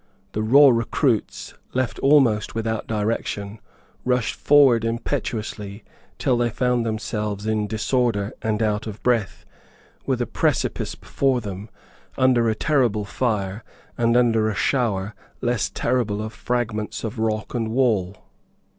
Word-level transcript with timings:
The 0.31 0.41
raw 0.41 0.69
recruits, 0.69 1.53
left 1.75 1.99
almost 1.99 2.55
without 2.55 2.87
direction, 2.87 3.59
rushed 4.03 4.33
forward 4.33 4.83
impetuously 4.83 5.83
till 6.17 6.37
they 6.37 6.49
found 6.49 6.83
themselves 6.83 7.45
in 7.45 7.67
disorder 7.67 8.33
and 8.41 8.63
out 8.63 8.87
of 8.87 9.03
breath, 9.03 9.45
with 10.07 10.19
a 10.19 10.25
precipice 10.25 10.95
before 10.95 11.39
them, 11.39 11.69
under 12.17 12.49
a 12.49 12.55
terrible 12.55 13.05
fire, 13.05 13.63
and 13.95 14.17
under 14.17 14.49
a 14.49 14.55
shower, 14.55 15.13
scarcely 15.35 15.47
less 15.47 15.69
terrible, 15.69 16.19
of 16.19 16.33
fragments 16.33 17.03
of 17.03 17.19
rock 17.19 17.53
and 17.53 17.67
wall. 17.67 18.25